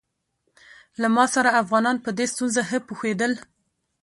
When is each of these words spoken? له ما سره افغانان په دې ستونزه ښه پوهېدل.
له 1.01 1.07
ما 1.15 1.25
سره 1.33 1.57
افغانان 1.61 1.97
په 2.05 2.09
دې 2.17 2.25
ستونزه 2.33 2.61
ښه 2.69 2.79
پوهېدل. 2.87 3.33